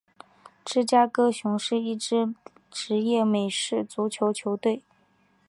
[0.65, 2.33] 芝加哥熊是一支
[2.71, 4.81] 职业美式足球球队。